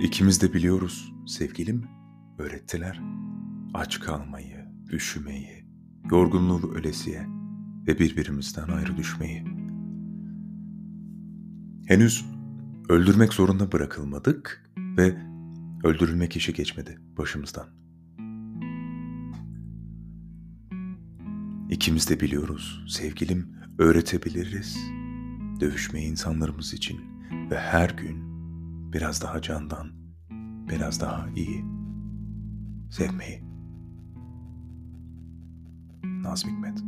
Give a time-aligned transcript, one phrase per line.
[0.00, 1.84] İkimiz de biliyoruz sevgilim,
[2.38, 3.02] öğrettiler.
[3.74, 5.64] Aç kalmayı, üşümeyi,
[6.10, 7.26] yorgunluğu ölesiye
[7.86, 9.44] ve birbirimizden ayrı düşmeyi.
[11.86, 12.24] Henüz
[12.88, 15.16] öldürmek zorunda bırakılmadık ve
[15.84, 17.66] öldürülmek işi geçmedi başımızdan.
[21.70, 24.78] İkimiz de biliyoruz sevgilim, öğretebiliriz.
[25.60, 27.00] Dövüşmeyi insanlarımız için
[27.50, 28.31] ve her gün
[28.92, 29.92] biraz daha candan,
[30.68, 31.64] biraz daha iyi
[32.90, 33.44] sevmeyi.
[36.04, 36.82] Nazım Hikmet